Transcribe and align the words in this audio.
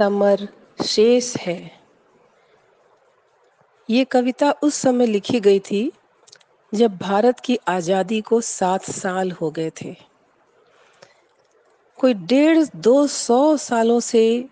Summer 0.00 0.48
शेष 0.84 1.36
है। 1.36 1.80
ये 3.90 4.04
कविता 4.04 4.50
उस 4.62 4.74
समय 4.74 5.06
लिखी 5.06 5.40
गई 5.40 5.60
थी 5.60 5.92
जब 6.74 6.96
भारत 6.98 7.40
की 7.40 7.58
आज़ादी 7.68 8.20
को 8.20 8.40
सात 8.40 8.82
साल 8.82 9.30
हो 9.30 9.50
गए 9.50 9.70
थे। 9.82 9.96
कोई 11.98 12.14
डेढ़ 12.14 12.64
दो 12.76 13.06
सौ 13.06 13.56
सालों 13.56 14.00
से 14.00 14.48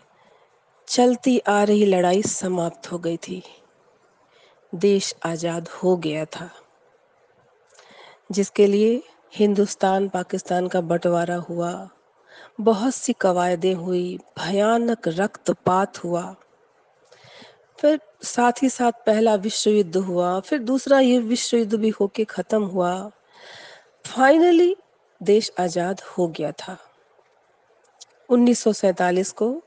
चलती 0.88 1.38
आ 1.38 1.62
रही 1.62 1.86
लड़ाई 1.86 2.22
समाप्त 2.22 2.92
हो 2.92 2.98
गई 2.98 3.16
थी। 3.16 3.42
देश 4.74 5.14
आज़ाद 5.24 5.68
हो 5.68 5.96
गया 5.96 6.24
था। 6.24 6.50
जिसके 8.32 8.66
लिए 8.66 9.02
हिंदुस्तान, 9.34 10.08
पाकिस्तान 10.08 10.68
का 10.68 10.80
बंटवारा 10.80 11.36
हुआ। 11.36 11.88
बहुत 12.60 12.94
सी 12.94 13.12
कवायदें 13.12 13.74
हुई, 13.74 14.18
भयानक 14.38 15.08
रक्तपात 15.08 16.04
हुआ। 16.04 16.34
फिर 17.80 18.00
साथ 18.22 18.52
ही 18.62 18.68
साथ 18.68 18.92
पहला 18.92 19.34
विश्व 19.34 19.70
युद्ध 19.70 19.96
हुआ, 19.96 20.40
फिर 20.40 20.58
दूसरा 20.58 21.00
ये 21.00 21.18
विश्व 21.18 21.56
युद्ध 21.56 21.74
भी 21.74 21.88
होके 21.88 22.24
खत्म 22.24 22.62
हुआ। 22.62 23.10
फाइनली 24.06 24.76
देश 25.22 25.52
आज़ाद 25.58 26.00
हो 26.00 26.28
गया 26.28 26.52
था। 26.52 26.78
1947 28.30 29.32
को 29.32 29.62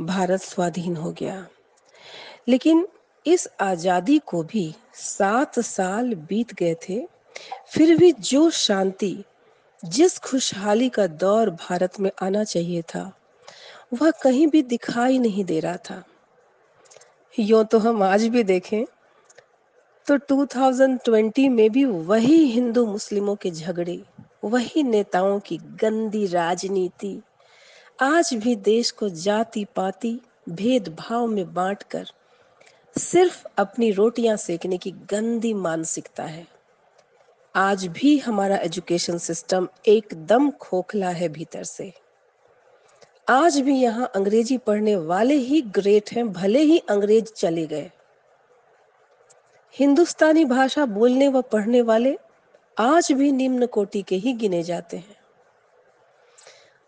भारत 0.00 0.40
स्वाधीन 0.40 0.96
हो 0.96 1.12
गया। 1.12 1.46
लेकिन 2.48 2.88
इस 3.26 3.48
आज़ादी 3.60 4.18
को 4.18 4.42
भी 4.42 4.74
सात 4.94 5.58
साल 5.58 6.14
बीत 6.14 6.54
गए 6.54 6.74
थे, 6.74 7.08
फिर 7.66 7.96
भी 7.96 8.12
जो 8.12 8.50
शांति 8.50 9.24
जिस 9.82 10.18
खुशहाली 10.18 10.88
का 10.88 11.06
दौर 11.06 11.50
भारत 11.50 11.98
में 12.00 12.10
आना 12.22 12.44
चाहिए 12.44 12.82
था, 12.82 13.12
वह 13.92 14.10
कहीं 14.22 14.46
भी 14.46 14.62
दिखाई 14.62 15.18
नहीं 15.18 15.44
दे 15.44 15.60
रहा 15.60 15.76
था। 15.76 16.02
यो 17.38 17.62
तो 17.64 17.78
हम 17.78 18.02
आज 18.02 18.26
भी 18.26 18.42
देखें 18.44 18.84
तो 20.08 20.16
2020 20.18 21.48
में 21.48 21.70
भी 21.70 21.84
वही 21.84 22.36
हिंदू 22.44 22.84
मुस्लिमों 22.86 23.34
के 23.36 23.50
झगड़े, 23.50 24.00
वही 24.44 24.82
नेताओं 24.82 25.38
की 25.40 25.56
गंदी 25.80 26.26
राजनीति, 26.26 27.20
आज 28.02 28.34
भी 28.34 28.56
देश 28.56 28.90
को 28.90 29.08
जाति 29.08 29.64
पाति 29.76 30.18
भेदभाव 30.48 31.26
में 31.26 31.52
बांटकर 31.54 32.06
सिर्फ़ 32.96 33.44
अपनी 33.58 33.90
रोटियाँ 33.90 34.36
सेकने 34.36 34.78
की 34.78 34.90
गंदी 35.10 35.52
मानसिकता 35.54 36.22
है। 36.22 36.46
आज 37.54 37.84
भी 37.86 38.18
हमारा 38.18 38.56
एजुकेशन 38.56 39.18
सिस्टम 39.18 39.68
एकदम 39.86 40.50
खोखला 40.50 41.08
है 41.08 41.28
भीतर 41.28 41.64
से। 41.64 41.92
आज 43.28 43.58
भी 43.60 43.74
यहाँ 43.76 44.10
अंग्रेज़ी 44.16 44.56
पढ़ने 44.58 44.96
वाले 44.96 45.34
ही 45.34 45.60
ग्रेट 45.62 46.10
हैं, 46.12 46.32
भले 46.32 46.60
ही 46.60 46.78
अंग्रेज़ 46.78 47.32
चले 47.32 47.66
गए। 47.66 47.90
हिंदुस्तानी 49.74 50.44
भाषा 50.44 50.86
बोलने 50.86 51.28
व 51.28 51.42
पढ़ने 51.42 51.82
वाले 51.82 52.16
आज 52.76 53.12
भी 53.12 53.30
निम्न 53.32 53.66
कोटि 53.66 54.02
के 54.02 54.16
ही 54.16 54.32
गिने 54.32 54.62
जाते 54.62 54.96
हैं। 54.96 55.16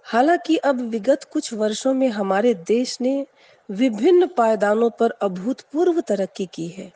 हालाँकि 0.02 0.56
अब 0.56 0.80
विगत 0.80 1.24
कुछ 1.24 1.52
वर्षों 1.54 1.94
में 1.94 2.08
हमारे 2.08 2.54
देश 2.54 3.00
ने 3.00 3.26
विभिन्न 3.68 4.26
पायदानों 4.26 4.90
पर 4.90 5.10
अभूतपूर्व 5.10 6.00
तरक्की 6.00 6.46
की 6.46 6.68
है। 6.68 6.92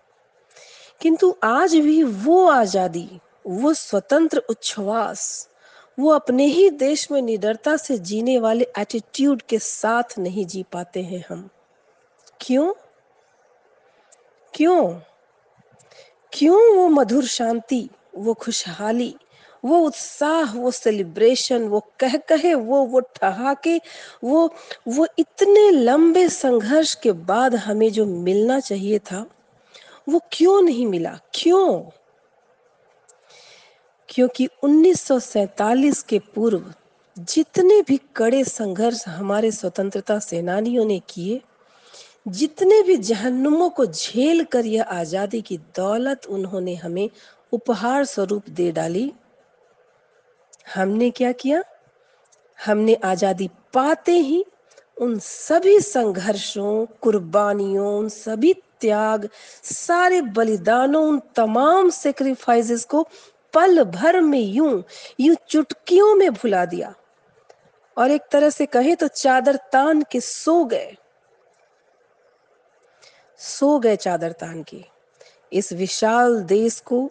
किंतु 1.00 1.34
आज 1.44 1.76
भी 1.76 2.02
वो 2.02 2.46
आज़ादी 2.48 3.08
वो 3.46 3.74
स्वतंत्र 3.74 4.38
उच्छ्वास, 4.38 5.48
वो 5.98 6.10
अपने 6.10 6.44
ही 6.44 6.70
देश 6.70 7.10
में 7.10 7.22
निडरता 7.22 7.76
से 7.76 7.98
जीने 7.98 8.38
वाले 8.38 8.66
एटीट्यूड 8.78 9.42
के 9.42 9.58
साथ 9.58 10.18
नहीं 10.18 10.46
जी 10.46 10.62
पाते 10.62 11.02
हैं 11.02 11.24
हम। 11.28 11.50
क्यों? 12.40 12.74
क्यों? 14.54 15.00
क्यों 16.32 16.76
वो 16.76 16.88
मधुर 16.88 17.24
शांति, 17.24 17.88
वो 18.14 18.34
खुशहाली, 18.34 19.16
वो 19.64 19.78
उत्साह, 19.78 20.54
वो 20.54 20.70
सेलिब्रेशन 20.70 21.68
वो 21.68 21.80
कह 22.00 22.16
कहे 22.16 22.54
वो 22.54 22.82
वो 22.82 23.00
ठहाके, 23.00 23.80
वो 24.24 24.54
वो 24.88 25.06
इतने 25.18 25.70
लंबे 25.70 26.28
संघर्ष 26.28 26.94
के 26.94 27.12
बाद 27.12 27.54
हमें 27.54 27.92
जो 27.92 28.06
मिलना 28.06 28.60
चाहिए 28.60 28.98
था, 28.98 29.26
वो 30.08 30.20
क्यों 30.32 30.62
नहीं 30.62 30.86
मिला? 30.86 31.18
क्यों? 31.34 31.82
क्योंकि 34.08 34.48
1947 34.64 36.02
के 36.02 36.18
पूर्व 36.34 36.74
जितने 37.16 37.82
भी 37.82 38.00
कड़े 38.16 38.44
संघर्ष 38.44 39.08
हमारे 39.08 39.50
स्वतंत्रता 39.50 40.18
सेनानियों 40.18 40.84
ने 40.84 40.98
किए, 41.08 41.40
जितने 42.28 42.82
भी 42.82 42.96
जहन्नुमों 42.96 43.70
को 43.70 43.86
झेल 43.86 44.44
कर 44.44 44.66
यह 44.66 44.82
आज़ादी 44.82 45.40
की 45.40 45.58
दौलत 45.76 46.26
उन्होंने 46.26 46.74
हमें 46.74 47.08
उपहार 47.52 48.04
स्वरूप 48.04 48.48
दे 48.50 48.70
डाली, 48.72 49.12
हमने 50.74 51.10
क्या 51.10 51.32
किया? 51.32 51.62
हमने 52.58 52.94
आज़ादी 52.94 53.48
पाते 53.74 54.12
ही 54.12 54.44
उन 54.96 55.18
सभी 55.18 55.80
संघर्षों, 55.80 56.86
कुर्बानियों, 57.00 57.98
उन 57.98 58.08
सभी 58.08 58.52
त्याग, 58.80 59.28
सारे 59.62 60.20
बलिदानों, 60.22 61.04
उन 61.08 61.20
तमाम 61.36 61.90
सेक्रीफाइसेस 61.90 62.84
को 62.84 63.06
पल 63.54 63.82
भर 63.84 64.20
में 64.20 64.40
यूँ 64.40 64.84
यूँ 65.20 65.36
चुटकियों 65.48 66.14
में 66.14 66.30
भुला 66.30 66.64
दिया। 66.64 66.94
और 67.96 68.10
एक 68.10 68.22
तरह 68.30 68.50
से 68.50 68.66
कहे 68.66 68.94
तो 68.94 69.08
चादर 69.08 69.56
तान 69.72 70.02
के 70.02 70.20
सो 70.20 70.64
गए। 70.64 70.96
सो 73.40 73.78
गए 73.78 73.96
चादर 73.96 74.32
तान 74.32 74.62
के। 74.62 74.84
इस 75.52 75.72
विशाल 75.72 76.42
देश 76.42 76.80
को, 76.80 77.10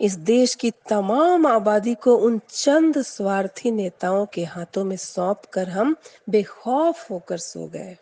इस 0.00 0.14
देश 0.14 0.54
की 0.54 0.70
तमाम 0.70 1.46
आबादी 1.46 1.94
को 1.94 2.16
उन 2.16 2.40
चंद 2.50 3.02
स्वार्थी 3.02 3.70
नेताओं 3.70 4.26
के 4.26 4.44
हाथों 4.44 4.84
में 4.84 4.96
सौंप 4.96 5.42
कर 5.52 5.68
हम 5.68 5.96
बेखौफ 6.28 7.10
होकर 7.10 7.38
सो 7.38 7.66
गए। 7.66 7.96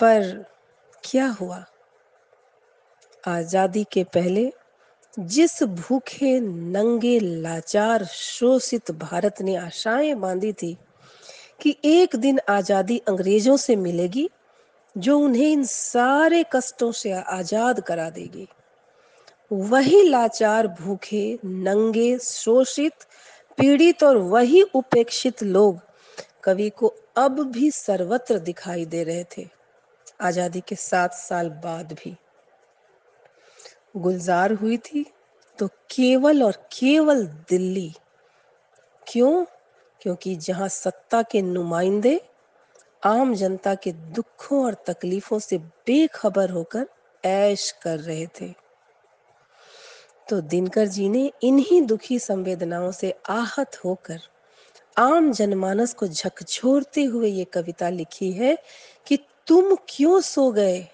पर 0.00 0.46
क्या 1.04 1.26
हुआ? 1.26 1.64
आज़ादी 3.28 3.84
के 3.92 4.04
पहले 4.04 4.52
जिस 5.14 5.62
भूखे 5.62 6.38
नंगे 6.40 7.18
लाचार 7.20 8.04
शोषित 8.04 8.90
भारत 8.90 9.40
ने 9.42 9.56
आशाएँ 9.56 10.14
बांधी 10.14 10.52
थी 10.52 10.76
कि 11.60 11.76
एक 11.84 12.16
दिन 12.16 12.38
आज़ादी 12.48 12.98
अंग्रेज़ों 12.98 13.56
से 13.56 13.76
मिलेगी, 13.76 14.28
जो 14.96 15.18
उन्हें 15.18 15.48
इन 15.48 15.64
सारे 15.64 16.44
कष्टों 16.52 16.92
से 16.92 17.12
आज़ाद 17.12 17.80
करा 17.80 18.08
देगी। 18.10 18.48
वही 19.52 20.02
लाचार 20.02 20.66
भूखे, 20.80 21.38
नंगे, 21.44 22.18
शोषित, 22.18 23.06
पीड़ित 23.58 24.02
और 24.02 24.16
वही 24.16 24.62
उपेक्षित 24.62 25.42
लोग 25.42 25.80
कवि 26.44 26.70
को 26.70 26.94
अब 27.16 27.40
भी 27.52 27.70
सर्वत्र 27.70 28.38
दिखाई 28.38 28.84
दे 28.84 29.02
रहे 29.04 29.24
थे। 29.36 29.46
आज़ादी 30.20 30.60
के 30.60 30.74
सात 30.74 31.14
साल 31.14 31.48
बाद 31.64 31.92
भी। 31.92 32.16
गुलजार 33.96 34.52
हुई 34.52 34.76
थी 34.76 35.06
तो 35.58 35.66
केवल 35.66 36.42
और 36.42 36.52
केवल 36.52 37.26
दिल्ली। 37.26 37.92
क्यों? 39.08 39.44
क्योंकि 40.00 40.36
जहाँ 40.36 40.68
सत्ता 40.68 41.22
के 41.22 41.42
नुमाइंदे 41.42 42.20
आम 43.04 43.34
जनता 43.34 43.74
के 43.74 43.92
दुखों 43.92 44.64
और 44.64 44.74
तकलीफों 44.74 45.38
से 45.38 45.58
बेखबर 45.58 46.50
होकर 46.50 46.86
ऐश 47.24 47.70
कर 47.82 47.98
रहे 47.98 48.26
थे। 48.26 48.54
तो 50.28 50.40
दिनकर 50.40 50.86
जी 50.86 51.08
ने 51.08 51.32
इन्हीं 51.42 51.82
दुखी 51.82 52.18
संवेदनाओं 52.18 52.92
से 52.92 53.14
आहत 53.28 53.84
होकर 53.84 54.20
आम 54.98 55.32
जनमानस 55.32 55.94
को 55.94 56.06
झकझोरते 56.06 57.04
हुए 57.04 57.28
ये 57.28 57.44
कविता 57.44 57.88
लिखी 57.88 58.32
है 58.32 58.58
कि 59.06 59.18
तुम 59.46 59.76
क्यों 59.88 60.20
सो 60.20 60.52
गए? 60.52 60.88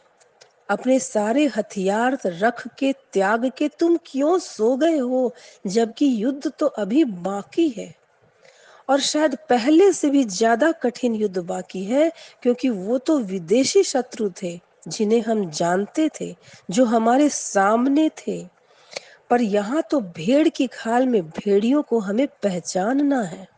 अपने 0.68 0.98
सारे 0.98 1.46
हथियार 1.46 2.18
रख 2.26 2.68
के, 2.78 2.92
त्याग 2.92 3.50
के 3.58 3.68
तुम 3.68 3.98
क्यों 4.06 4.38
सो 4.38 4.76
गए 4.76 4.98
हो? 4.98 5.34
जबकि 5.66 6.24
युद्ध 6.24 6.52
तो 6.58 6.66
अभी 6.66 7.04
बाकी 7.04 7.68
है। 7.68 7.94
और 8.88 9.00
शायद 9.00 9.36
पहले 9.48 9.92
से 9.92 10.10
भी 10.10 10.24
ज़्यादा 10.24 10.72
कठिन 10.72 11.14
युद्ध 11.14 11.38
बाकी 11.38 11.84
है, 11.84 12.12
क्योंकि 12.42 12.68
वो 12.68 12.98
तो 12.98 13.18
विदेशी 13.18 13.82
शत्रु 13.82 14.30
थे, 14.42 14.60
जिन्हें 14.88 15.22
हम 15.22 15.50
जानते 15.50 16.10
थे, 16.20 16.36
जो 16.70 16.84
हमारे 16.84 17.28
सामने 17.28 18.08
थे। 18.08 18.46
पर 19.30 19.42
यहाँ 19.42 19.82
तो 19.90 20.00
भेड़ 20.00 20.48
की 20.48 20.66
खाल 20.66 21.06
में 21.06 21.22
भेड़ियों 21.22 21.82
को 21.82 21.98
हमें 21.98 22.26
पहचानना 22.26 23.22
है। 23.22 23.48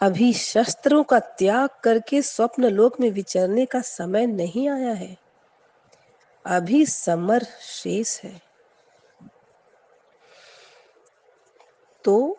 अभी 0.00 0.32
शस्त्रों 0.32 1.04
का 1.04 1.18
त्याग 1.18 1.68
करके 1.84 2.22
स्वप्न 2.22 2.64
लोक 2.64 3.00
में 3.00 3.10
विचरने 3.10 3.66
का 3.66 3.80
समय 3.80 4.26
नहीं 4.26 4.68
आया 4.68 4.92
है। 4.92 5.25
अभी 6.46 6.86
समर 6.86 7.46
शेष 7.60 8.20
है। 8.20 8.42
तो 12.04 12.38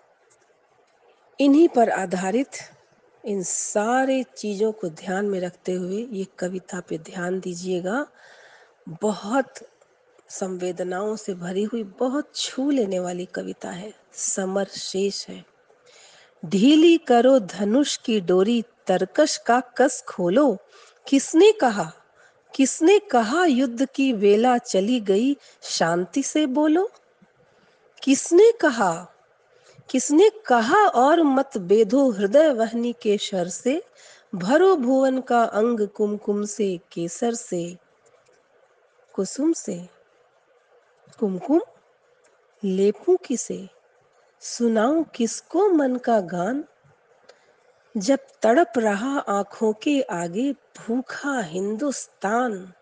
इन्हीं 1.40 1.70
पर 1.70 1.90
आधारित 1.90 2.50
इन 3.26 3.44
सारे 3.44 4.24
चीज़ों 4.24 4.72
को 4.72 4.90
ध्यान 4.90 5.26
में 5.26 5.40
रखते 5.40 5.72
हुए 5.72 6.08
ये 6.12 6.28
कविता 6.40 6.80
पे 6.80 6.98
ध्यान 6.98 7.40
दीजिएगा। 7.40 8.08
बहुत 8.90 9.54
संवेदनाओं 10.30 11.16
से 11.16 11.34
भरी 11.34 11.64
हुई, 11.64 11.84
बहुत 11.84 12.36
छू 12.36 12.72
लेने 12.72 13.00
वाली 13.00 13.26
कविता 13.26 13.70
है। 13.70 13.94
समर 14.14 14.66
शेष 14.66 15.28
है। 15.28 15.46
ढीली 16.46 16.98
करो 16.98 17.40
धनुष 17.40 17.98
की 17.98 18.22
डोरी, 18.22 18.64
तरकश 18.88 19.38
का 19.38 19.60
कस 19.60 20.04
खोलो। 20.08 20.58
किसने 21.08 21.52
कहा? 21.52 21.92
किसने 22.58 23.00
कहा 23.00 23.46
युद्ध 23.46 23.88
की 23.90 24.14
वेला 24.14 24.58
चली 24.58 25.00
गई? 25.00 25.38
शांति 25.62 26.24
से 26.24 26.46
बोलो। 26.46 26.92
किसने 28.04 28.52
कहा? 28.62 29.14
किसने 29.90 30.32
कहा 30.46 30.88
और 30.88 31.24
मत 31.24 31.58
बेधो 31.58 32.12
हृदय 32.12 32.54
वहनी 32.54 32.96
के 33.02 33.18
शर 33.18 33.48
से? 33.48 33.84
भरो 34.36 34.76
भुवन 34.76 35.22
का 35.22 35.44
अंग 35.44 35.88
कुमकुम 35.88 36.46
से, 36.46 36.80
केसर 36.92 37.34
से। 37.34 37.78
कुसुम 39.14 39.54
से। 39.54 39.90
कुमकुम? 41.20 41.62
लेपू 42.64 43.18
किसे? 43.18 43.70
सुनाऊं 44.42 45.04
किसको 45.04 45.70
मन 45.70 45.96
का 45.96 46.20
गान? 46.20 46.66
जब 47.98 48.20
तड़प 48.42 48.72
रहा 48.78 49.20
आँखों 49.20 49.74
के 49.74 50.02
आगे 50.02 50.52
भूखा 50.52 51.42
हिंदुस्तान। 51.42 52.74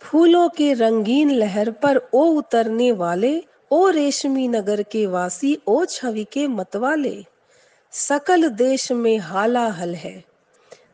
फूलों 0.00 0.48
के 0.48 0.74
रंगीन 0.74 1.30
लहर 1.30 1.70
पर 1.70 2.08
ओ 2.14 2.24
उतरने 2.24 2.92
वाले, 2.92 3.44
ओ 3.70 3.88
रेशमी 3.88 4.48
नगर 4.48 4.82
के 4.82 5.06
वासी, 5.06 5.62
ओ 5.68 5.84
छवि 5.84 6.24
के 6.24 6.46
मतवाले। 6.46 7.24
सकल 7.92 8.48
देश 8.48 8.92
में 8.92 9.18
हाला 9.18 9.66
हल 9.66 9.94
है, 9.94 10.24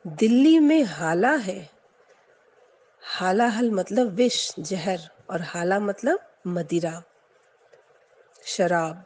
दिल्ली 0.07 0.59
में 0.59 0.83
हाला 0.83 1.33
है। 1.33 1.71
हाला 3.03 3.47
हल 3.47 3.71
मतलब 3.71 4.07
विष 4.07 4.53
जहर, 4.59 5.01
और 5.31 5.41
हाला 5.41 5.81
मतलब 5.81 6.19
मदिरा। 6.47 7.03
शराब। 8.45 9.05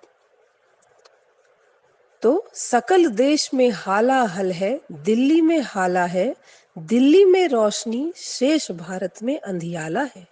तो 2.25 2.47
सकल 2.55 3.06
देश 3.06 3.55
में 3.55 3.71
हाला 3.71 4.23
हल 4.23 4.53
है, 4.53 4.81
दिल्ली 4.93 5.41
में 5.41 5.61
हाला 5.61 6.05
है, 6.05 6.37
दिल्ली 6.79 7.25
में 7.25 7.49
रोशनी, 7.49 8.12
शेष 8.17 8.71
भारत 8.71 9.23
में 9.23 9.41
अंधियाला 9.41 10.03
है। 10.03 10.26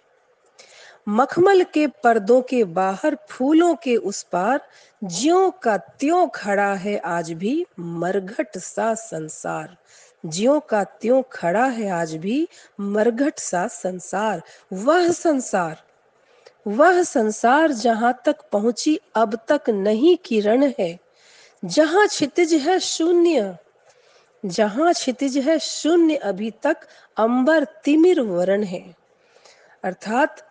मखमल 1.07 1.63
के 1.63 1.87
पर्दों 1.87 2.41
के 2.41 2.63
बाहर, 2.63 3.17
फूलों 3.29 3.75
के 3.75 3.95
उस 3.95 4.23
पार, 4.23 4.61
ज्यो 5.03 5.51
का 5.63 5.77
त्यों 5.77 6.27
खड़ा 6.27 6.73
है 6.73 6.97
आज 6.97 7.31
भी 7.31 7.65
मरघट 7.79 8.57
सा 8.57 8.93
संसार। 8.93 9.77
ज्यो 10.25 10.59
का 10.59 10.83
त्यों 10.83 11.23
खड़ा 11.31 11.65
है 11.65 11.89
आज 11.89 12.15
भी 12.15 12.47
मरघट 12.79 13.39
सा 13.39 13.67
संसार। 13.67 14.41
वह 14.73 15.11
संसार 15.11 15.83
वह 16.67 17.03
संसार 17.03 17.71
जहाँ 17.71 18.21
तक 18.25 18.35
पहुँची, 18.51 18.99
अब 19.15 19.39
तक 19.47 19.69
नहीं 19.69 20.17
किरण 20.17 20.71
है। 20.79 20.99
जहाँ 21.63 22.07
क्षितिज 22.07 22.53
है 22.53 22.79
शून्य, 22.79 23.55
जहाँ 24.43 24.93
क्षितिज 24.93 25.37
है 25.37 25.57
शून्य 25.59 26.15
अभी 26.15 26.49
तक 26.63 26.87
अंबर 27.17 27.63
तिमिर 27.83 28.21
वरण 28.21 28.63
है। 28.63 28.83
अर्थात 29.83 30.41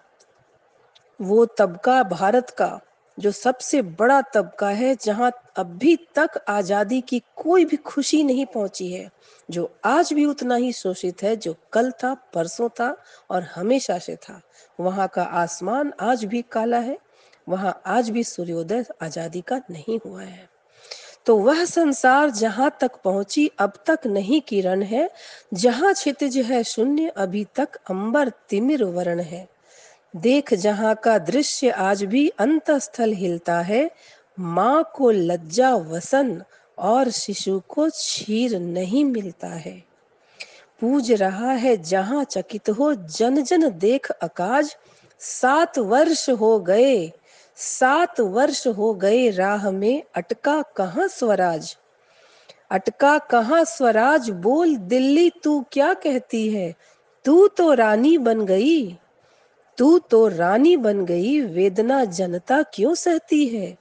वो 1.20 1.44
तबका 1.48 2.02
भारत 2.02 2.50
का, 2.50 2.80
जो 3.18 3.30
सबसे 3.30 3.82
बड़ा 3.82 4.20
तबका 4.34 4.68
है, 4.68 4.94
जहाँ 5.02 5.30
अभी 5.56 5.96
तक 6.16 6.38
आज़ादी 6.48 7.00
की 7.00 7.22
कोई 7.36 7.64
भी 7.64 7.76
खुशी 7.76 8.22
नहीं 8.24 8.46
पहुँची 8.46 8.90
है, 8.92 9.10
जो 9.48 9.70
आज 9.84 10.12
भी 10.12 10.24
उतना 10.24 10.54
ही 10.54 10.72
शोषित 10.72 11.22
है, 11.22 11.34
जो 11.36 11.54
कल 11.72 11.90
था, 11.92 12.14
परसों 12.34 12.68
था 12.70 12.96
और 13.30 13.42
हमेशा 13.54 13.98
से 13.98 14.16
था। 14.16 14.40
वहाँ 14.78 15.08
का 15.08 15.22
आसमान 15.22 15.92
आज 16.00 16.24
भी 16.24 16.42
काला 16.42 16.78
है, 16.78 16.98
वहाँ 17.46 17.80
आज 17.86 18.10
भी 18.10 18.24
सूर्योदय 18.24 18.84
आज़ादी 19.02 19.40
का 19.40 19.60
नहीं 19.70 19.98
हुआ 20.06 20.22
है। 20.22 20.51
तो 21.26 21.36
वह 21.36 21.64
संसार 21.64 22.30
जहाँ 22.30 22.76
तक 22.80 22.90
पहुँची, 23.04 23.50
अब 23.58 23.72
तक 23.86 23.98
नहीं 24.06 24.40
किरण 24.40 24.82
है। 24.82 25.10
जहाँ 25.54 25.94
क्षितिज 25.94 26.38
है 26.38 26.64
शून्य, 26.64 27.08
अभी 27.08 27.46
तक 27.54 27.74
अंबर 27.90 28.28
तिमिर 28.28 28.84
वर्ण 28.84 29.20
है। 29.20 29.48
देख 30.16 30.54
जहाँ 30.54 30.94
का 30.94 31.18
दृश्य 31.18 31.70
आज 31.70 32.04
भी 32.04 32.28
अंतस्थल 32.28 33.12
हिलता 33.12 33.60
है। 33.60 33.90
माँ 34.40 34.92
को 34.94 35.10
लज्जा 35.10 35.74
वसन 35.74 36.42
और 36.78 37.10
शिशु 37.10 37.62
को 37.68 37.88
क्षीर 37.90 38.58
नहीं 38.58 39.04
मिलता 39.04 39.48
है। 39.48 39.82
पूज 40.80 41.12
रहा 41.12 41.52
है 41.52 41.76
जहाँ 41.76 42.24
चकित 42.24 42.70
हो 42.70 42.94
जन 42.94 43.42
जन 43.42 43.70
देख 43.70 44.10
अकाज। 44.10 44.76
सात 45.20 45.78
वर्ष 45.78 46.30
हो 46.30 46.58
गए 46.60 47.12
सात 47.56 48.20
वर्ष 48.20 48.66
हो 48.66 48.94
गए 48.94 49.30
राह 49.30 49.70
में 49.70 50.02
अटका 50.14 50.62
कहाँ 50.62 51.08
स्वराज? 51.08 51.76
अटका 52.70 53.18
कहाँ 53.18 53.64
स्वराज? 53.64 54.30
बोल, 54.30 54.76
दिल्ली 54.76 55.30
तू 55.30 55.64
क्या 55.72 55.94
कहती 55.94 56.50
है? 56.50 56.74
तू 57.24 57.48
तो 57.48 57.74
रानी 57.74 58.18
बन 58.18 58.46
गई। 58.46 58.98
तू 59.78 59.98
तो 59.98 60.28
रानी 60.28 60.76
बन 60.76 61.04
गई, 61.04 61.40
वेदना 61.40 62.04
जनता 62.04 62.62
क्यों 62.62 62.94
सहती 62.94 63.46
है? 63.46 63.78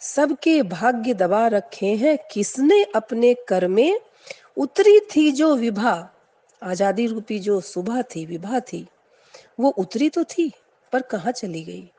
सबके 0.00 0.62
भाग्य 0.62 1.14
दबा 1.14 1.46
रखे 1.46 1.86
हैं, 1.86 2.18
किसने 2.32 2.84
अपने 2.84 3.34
कर 3.48 3.68
में? 3.68 4.00
उतरी 4.56 5.00
थी 5.00 5.32
जो 5.32 5.56
विभा, 5.56 6.10
आज़ादी 6.62 7.06
रूपी 7.06 7.38
जो 7.38 7.60
सुबह 7.60 8.02
थी, 8.02 8.26
विभा 8.26 8.60
थी। 8.60 8.88
वो 9.60 9.70
उतरी 9.70 10.08
तो 10.08 10.24
थी, 10.24 10.52
पर 10.92 11.02
कहा 11.02 11.30
चली 11.30 11.64
गई? 11.64 11.92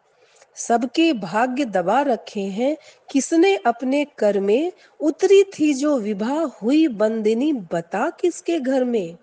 सबके 0.56 1.13
भाग्य 1.13 1.66
दबा 1.66 2.01
रखे 2.01 2.42
हैं। 2.42 2.78
किसने 3.12 3.56
अपने 3.56 4.07
कर 4.18 4.40
में 4.40 4.72
उतरी 5.00 5.44
थी 5.44 5.74
जो 5.74 5.98
विभा 5.98 6.51
हुई 6.62 6.88
बंदिनी, 6.88 7.54
बता 7.54 8.10
किसके 8.10 8.60
घर 8.60 8.84
में? 8.84 9.18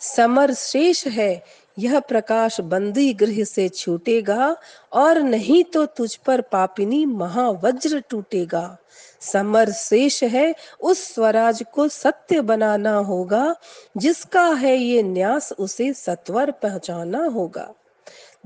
समर 0.00 0.54
शेष 0.54 1.06
है, 1.06 1.44
यह 1.78 2.00
प्रकाश 2.00 2.60
बंदी 2.60 3.14
गृह 3.14 3.44
से 3.44 3.68
छूटेगा, 3.68 4.56
और 4.92 5.18
नहीं 5.18 5.64
तो 5.64 5.86
तुझ 5.86 6.16
पर 6.16 6.40
पापिनी 6.40 7.06
महावज्र 7.06 8.04
टूटेगा। 8.10 8.78
समर 9.20 9.70
शेष 9.70 10.24
है, 10.24 10.54
उस 10.80 11.14
स्वराज 11.14 11.64
को 11.72 11.88
सत्य 11.88 12.40
बनाना 12.40 12.96
होगा, 12.96 13.56
जिसका 13.96 14.44
है 14.44 14.76
ये 14.76 15.02
न्यास 15.02 15.52
उसे 15.52 15.92
सत्वर 15.92 16.50
पहुंचाना 16.50 17.24
होगा। 17.24 17.74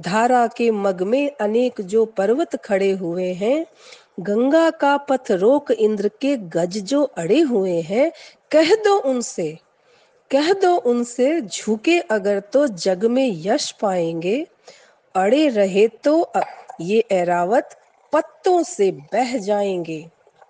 धारा 0.02 0.46
के 0.46 0.70
मग 0.70 1.02
में 1.02 1.30
अनेक 1.40 1.80
जो 1.80 2.04
पर्वत 2.16 2.56
खड़े 2.56 2.90
हुए 2.92 3.32
हैं, 3.32 3.64
गंगा 4.20 4.68
का 4.70 4.96
पथ 5.08 5.30
रोक 5.32 5.70
इंद्र 5.70 6.10
के 6.20 6.36
गज 6.48 6.78
जो 6.84 7.02
अड़े 7.02 7.40
हुए 7.40 7.80
हैं, 7.80 8.10
कह 8.50 8.74
दो 8.74 8.98
उनसे, 9.00 9.50
कह 10.30 10.52
दो 10.52 10.74
उनसे 10.86 11.40
झुके 11.40 11.98
अगर 12.10 12.40
तो 12.52 12.66
जग 12.66 13.04
में 13.04 13.28
यश 13.46 13.70
पाएँगे। 13.72 14.46
अड़े 15.14 15.48
रहे 15.48 15.86
तो 16.04 16.32
ये 16.80 17.04
एरावत 17.12 17.76
पत्तों 18.12 18.62
से 18.62 18.90
बह 19.12 19.36
जाएँगे। 19.38 20.04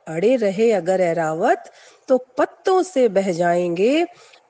अड़े 0.09 0.35
रहे 0.37 0.71
अगर 0.73 1.01
एरावत 1.01 1.71
तो 2.09 2.19
पत्तों 2.39 2.83
से 2.83 3.09
बह 3.09 3.33
जाएँगे। 3.33 4.05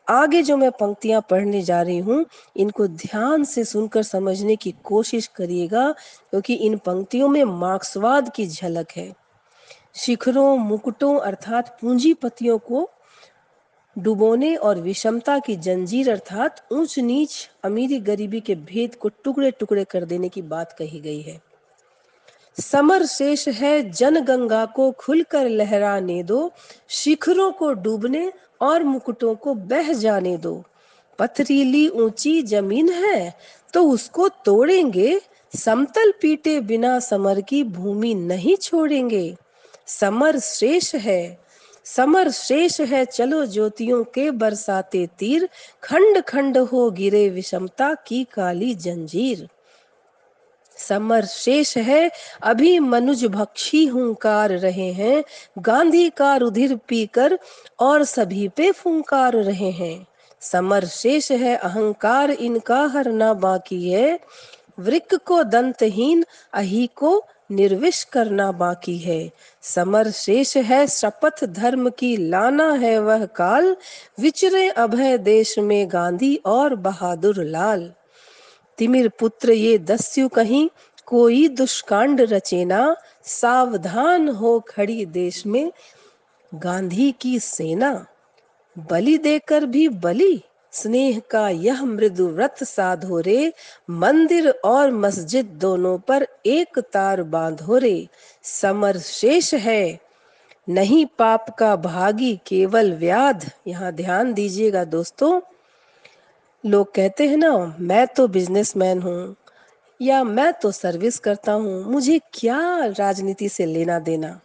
आगे 0.09 0.43
जो 0.43 0.57
मैं 0.57 0.71
पंक्तियाँ 0.71 1.21
पढ़ने 1.31 1.63
जा 1.63 1.83
रही 1.83 1.99
हूँ, 1.99 2.25
इनको 2.57 2.87
ध्यान 2.87 3.45
से 3.45 3.65
सुनकर 3.65 4.03
समझने 4.03 4.57
की 4.57 4.75
कोशिश 4.85 5.27
करिएगा, 5.27 5.91
क्योंकि 6.31 6.55
इन 6.55 6.77
पंक्तियों 6.77 7.29
में 7.29 7.45
मार्क्सवाद 7.45 8.33
की 8.33 8.47
झलक 8.47 8.91
है। 8.97 9.13
शिखरों, 9.95 10.57
मुकुटों 10.57 11.19
अर्थात 11.21 11.79
पूंजीपतियों 11.81 12.59
को 12.59 12.91
डुबोने 13.97 14.55
और 14.57 14.81
विषमता 14.81 15.39
की 15.39 15.57
जंजीर 15.57 16.11
अर्थात 16.11 16.67
ऊंच 16.73 16.99
नीच 16.99 17.51
अमीरी 17.65 17.99
गरीबी 18.01 18.41
के 18.41 18.55
भेद 18.55 18.95
को 18.95 19.09
टुकड़े 19.25 19.51
टुकड़े 19.51 19.85
कर 19.85 20.05
देने 20.05 20.29
की 20.29 20.43
बात 20.43 20.73
कही 20.73 21.01
गई 21.01 21.21
है। 21.23 21.41
समर 22.59 23.05
शेष 23.07 23.49
है, 23.49 23.91
जन 23.91 24.21
गंगा 24.21 24.65
को 24.67 24.91
खुलकर 24.91 25.49
लहराने 25.49 26.23
दो, 26.23 26.51
शिखरों 26.89 27.51
को 27.53 27.73
डूबने 27.75 28.33
और 28.61 28.83
मुकुटों 28.83 29.35
को 29.35 29.55
बह 29.55 29.93
जाने 29.93 30.37
दो। 30.37 30.63
पथरीली 31.19 31.89
ऊँची 31.89 32.41
ज़मीन 32.43 32.89
है 32.89 33.35
तो 33.75 33.83
उसको 33.89 34.29
तोड़ेंगे। 34.45 35.21
समतल 35.53 36.13
पीटे 36.23 36.61
बिना 36.61 36.99
समर 36.99 37.41
की 37.41 37.63
भूमि 37.65 38.15
नहीं 38.15 38.57
छोड़ेंगे। 38.57 39.35
समर 39.87 40.39
शेष 40.39 40.95
है, 40.95 41.39
समर 41.87 42.31
शेष 42.31 42.81
है, 42.81 43.05
चलो 43.05 43.45
ज्योतियों 43.47 44.03
के 44.05 44.31
बरसाते 44.31 45.07
तीर। 45.19 45.49
खंड 45.83 46.21
खंड 46.21 46.59
हो 46.59 46.91
गिरे 46.91 47.29
विषमता 47.29 47.93
की 48.07 48.23
काली 48.25 48.75
जंजीर। 48.77 49.49
समर 50.89 51.25
शेष 51.25 51.77
है। 51.77 52.11
अभी 52.43 52.79
मनुज 52.79 53.25
भक्षी 53.25 53.87
हुंकार 53.87 54.51
रहे 54.51 54.93
हैं। 54.93 55.25
गांधी 55.59 56.09
का 56.11 56.37
रुधिर 56.37 56.77
पीकर 56.89 57.39
और 57.81 58.05
सभी 58.05 58.49
पे 58.49 58.71
फुंकार 58.73 59.33
रहे 59.33 59.71
हैं। 59.71 60.07
समर 60.41 60.85
शेष 60.85 61.33
है, 61.33 61.57
अहंकार 61.57 62.31
इनका 62.31 62.87
हरना 62.87 63.35
बाकी 63.35 63.91
है। 63.91 64.21
वृक 64.79 65.15
को 65.15 65.43
दंतहीन, 65.43 66.25
अही 66.53 66.87
को 66.97 67.25
निर्विश 67.51 68.03
करना 68.05 68.53
बाकी 68.53 68.99
है। 68.99 69.31
समर 69.63 70.11
शेष 70.11 70.57
है, 70.57 70.87
शपथ 70.87 71.45
धर्म 71.45 71.91
की 71.91 72.17
लाना 72.17 72.73
है 72.73 72.99
वह 72.99 73.25
काल। 73.25 73.77
विचरे 74.21 74.69
अभय 74.69 75.19
देश 75.19 75.59
में 75.59 75.93
गांधी 75.93 76.37
और 76.47 76.75
बहादुर 76.75 77.45
लाल। 77.45 77.93
तिमिर 78.83 79.09
पुत्र 79.09 79.53
ये 79.53 79.77
दस्यु 79.79 80.29
कहीं, 80.29 80.69
कोई 81.07 81.49
दुष्कांड 81.49 82.21
रचेना 82.21 82.97
सावधान 83.25 84.29
हो 84.29 84.59
खड़ी 84.61 85.05
देश 85.07 85.47
में 85.47 85.71
गांधी 86.55 87.11
की 87.21 87.39
सेना। 87.39 88.07
बलि 88.77 89.17
देकर 89.19 89.67
भी 89.67 89.89
बलि, 89.89 90.41
स्नेह 90.73 91.21
का 91.31 91.49
यह 91.49 91.85
मृदु 91.85 92.27
व्रत 92.27 92.65
साधो 92.65 93.21
रे। 93.21 93.53
मंदिर 93.91 94.49
और 94.65 94.91
मस्जिद 94.91 95.47
दोनों 95.61 95.99
पर 95.99 96.27
एक 96.47 96.79
तार 96.93 97.23
बांधो 97.23 97.79
रे। 97.79 98.09
समर 98.45 98.99
शेष 98.99 99.55
है, 99.55 99.99
नहीं 100.69 101.07
पाप 101.19 101.55
का 101.59 101.75
भागी 101.77 102.35
केवल 102.47 102.93
व्याध। 102.93 103.51
यहाँ 103.67 103.93
ध्यान 103.93 104.35
दीजिएगा 104.35 104.85
दोस्तों 104.85 105.41
लोग 106.67 106.95
कहते 106.95 107.29
हैं 107.29 107.37
ना, 107.37 107.77
मैं 107.81 108.07
तो 108.07 108.29
बिजनेसमैन 108.29 109.03
हूँ, 109.03 109.37
या 110.01 110.25
मैं 110.25 110.53
तो 110.53 110.73
सर्विस 110.73 111.19
करता 111.19 111.53
हूँ, 111.53 111.85
मुझे 111.85 112.21
क्या 112.35 112.85
राजनीति 112.85 113.49
से 113.49 113.67
लेना 113.67 113.99
देना? 113.99 114.41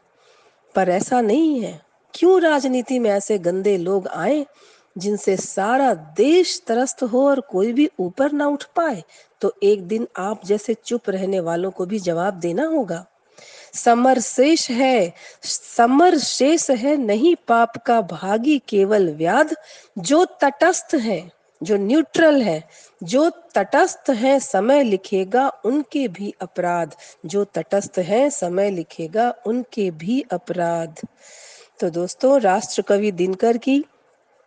पर 0.75 0.89
ऐसा 0.89 1.21
नहीं 1.21 1.61
है। 1.61 1.81
क्यों 2.13 2.41
राजनीति 2.41 2.99
में 2.99 3.09
ऐसे 3.09 3.37
गंदे 3.37 3.77
लोग 3.77 4.07
आए, 4.07 4.45
जिनसे 4.97 5.37
सारा 5.37 5.93
देश 5.93 6.63
त्रस्त 6.67 7.03
हो 7.03 7.27
और 7.27 7.39
कोई 7.39 7.73
भी 7.73 7.89
ऊपर 7.99 8.31
ना 8.31 8.47
उठ 8.47 8.63
पाए? 8.63 9.03
तो 9.41 9.53
एक 9.63 9.87
दिन 9.87 10.07
आप 10.17 10.45
जैसे 10.45 10.73
चुप 10.73 11.09
रहने 11.09 11.39
वालों 11.39 11.71
को 11.71 11.85
भी 11.85 11.99
जवाब 11.99 12.33
देना 12.33 12.65
होगा। 12.65 13.05
समर 13.73 14.19
शेष 14.19 14.71
है 14.71 15.13
समर 15.43 16.17
शेष 16.17 16.69
है, 16.69 16.97
नहीं 16.97 17.35
पाप 17.47 17.77
का 17.77 18.01
भागी 18.01 18.61
केवल 18.67 19.09
व्याध, 19.09 19.55
जो 19.97 20.25
तटस्थ 20.25 20.95
है। 20.95 21.36
जो 21.63 21.77
न्यूट्रल 21.77 22.41
है, 22.41 22.63
जो 23.03 23.29
तटस्थ 23.29 24.09
है, 24.09 24.39
समय 24.39 24.83
लिखेगा 24.83 25.51
उनके 25.65 26.07
भी 26.07 26.33
अपराध। 26.41 26.95
जो 27.25 27.43
तटस्थ 27.43 27.99
है, 27.99 28.29
समय 28.29 28.71
लिखेगा 28.71 29.35
उनके 29.45 29.91
भी 29.91 30.25
अपराध। 30.31 30.99
तो 31.79 31.89
दोस्तों 31.89 32.41
राष्ट्र 32.41 32.81
कवि 32.81 33.11
दिनकर 33.11 33.57
की 33.57 33.85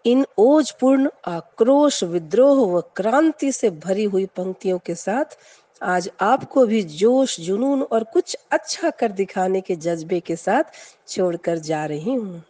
इन 0.06 0.26
ओजपूर्ण 0.38 1.10
आक्रोश, 1.26 2.04
विद्रोह 2.04 2.76
व 2.76 2.80
क्रांति 2.80 3.52
से 3.52 3.70
भरी 3.70 4.04
हुई 4.04 4.26
पंक्तियों 4.26 4.78
के 4.78 4.94
साथ 4.94 5.24
आज 5.82 6.10
आपको 6.20 6.66
भी 6.66 6.82
जोश, 6.82 7.40
जुनून 7.40 7.82
और 7.82 8.04
कुछ 8.04 8.36
अच्छा 8.50 8.90
कर 8.90 9.12
दिखाने 9.12 9.60
के 9.60 9.76
जज्बे 9.76 10.20
के 10.20 10.36
साथ 10.36 10.64
छोड़कर 11.08 11.58
जा 11.58 11.84
रही 11.84 12.14
हूँ। 12.14 12.42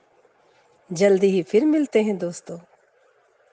जल्दी 0.92 1.26
ही 1.26 1.42
फिर 1.42 1.64
मिलते 1.64 2.02
हैं 2.02 2.18
दोस्तों। 2.18 2.58